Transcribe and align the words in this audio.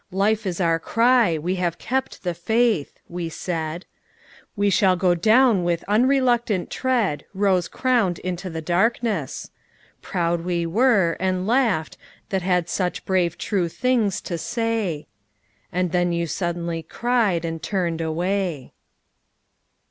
Life 0.09 0.47
is 0.47 0.59
our 0.59 0.79
cry. 0.79 1.37
We 1.37 1.57
have 1.57 1.77
kept 1.77 2.23
the 2.23 2.33
faith!" 2.33 2.99
we 3.07 3.29
said; 3.29 3.85
"We 4.55 4.71
shall 4.71 4.95
go 4.95 5.13
down 5.13 5.63
with 5.63 5.83
unreluctant 5.87 6.71
tread 6.71 7.23
Rose 7.35 7.67
crowned 7.67 8.17
into 8.17 8.49
the 8.49 8.63
darkness!"... 8.63 9.51
Proud 10.01 10.41
we 10.43 10.65
were, 10.65 11.17
And 11.19 11.45
laughed, 11.45 11.99
that 12.29 12.41
had 12.41 12.67
such 12.67 13.05
brave 13.05 13.37
true 13.37 13.69
things 13.69 14.21
to 14.21 14.39
say. 14.39 15.05
And 15.71 15.91
then 15.91 16.11
you 16.11 16.25
suddenly 16.25 16.81
cried, 16.81 17.45
and 17.45 17.61
turned 17.61 18.01
away. 18.01 18.73